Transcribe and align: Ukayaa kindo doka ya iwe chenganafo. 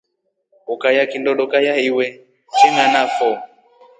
Ukayaa 0.73 1.09
kindo 1.11 1.31
doka 1.39 1.57
ya 1.67 1.73
iwe 1.89 2.05
chenganafo. 2.57 3.29